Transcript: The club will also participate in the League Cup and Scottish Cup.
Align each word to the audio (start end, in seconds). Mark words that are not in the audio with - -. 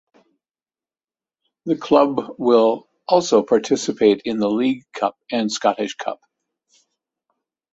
The 1.65 1.77
club 1.77 2.33
will 2.39 2.89
also 3.07 3.43
participate 3.43 4.23
in 4.25 4.39
the 4.39 4.49
League 4.49 4.91
Cup 4.93 5.15
and 5.29 5.51
Scottish 5.51 5.93
Cup. 5.93 6.19